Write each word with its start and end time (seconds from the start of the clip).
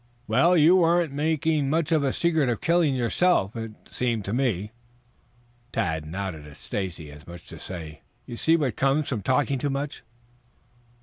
"Well, 0.25 0.57
you 0.57 0.77
weren't 0.77 1.13
making 1.13 1.69
much 1.69 1.91
of 1.91 2.03
a 2.03 2.11
secret 2.11 2.49
of 2.49 2.59
the 2.59 2.65
killing 2.65 2.95
yourself, 2.95 3.55
it 3.55 3.73
seemed 3.91 4.25
to 4.25 4.33
me." 4.33 4.71
Tad 5.71 6.07
nodded 6.07 6.47
at 6.47 6.57
Stacy 6.57 7.11
as 7.11 7.27
much 7.27 7.43
as 7.43 7.49
to 7.49 7.59
say, 7.59 8.01
"You 8.25 8.35
see 8.35 8.57
what 8.57 8.75
comes 8.75 9.07
from 9.09 9.21
talking 9.21 9.59
too 9.59 9.69
much." 9.69 10.01